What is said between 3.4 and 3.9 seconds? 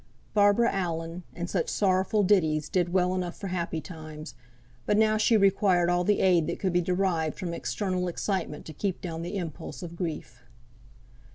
happy